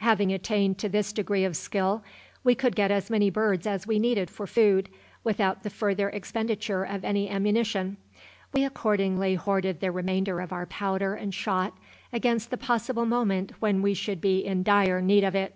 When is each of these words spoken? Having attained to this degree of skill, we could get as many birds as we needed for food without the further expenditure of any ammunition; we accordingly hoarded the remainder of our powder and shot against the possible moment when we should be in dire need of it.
Having 0.00 0.30
attained 0.34 0.76
to 0.78 0.90
this 0.90 1.10
degree 1.10 1.42
of 1.42 1.56
skill, 1.56 2.04
we 2.44 2.54
could 2.54 2.76
get 2.76 2.90
as 2.90 3.08
many 3.08 3.30
birds 3.30 3.66
as 3.66 3.86
we 3.86 3.98
needed 3.98 4.28
for 4.28 4.46
food 4.46 4.90
without 5.24 5.62
the 5.62 5.70
further 5.70 6.10
expenditure 6.10 6.84
of 6.84 7.02
any 7.02 7.30
ammunition; 7.30 7.96
we 8.52 8.62
accordingly 8.62 9.36
hoarded 9.36 9.80
the 9.80 9.90
remainder 9.90 10.38
of 10.42 10.52
our 10.52 10.66
powder 10.66 11.14
and 11.14 11.32
shot 11.32 11.78
against 12.12 12.50
the 12.50 12.58
possible 12.58 13.06
moment 13.06 13.52
when 13.60 13.80
we 13.80 13.94
should 13.94 14.20
be 14.20 14.40
in 14.40 14.62
dire 14.62 15.00
need 15.00 15.24
of 15.24 15.34
it. 15.34 15.54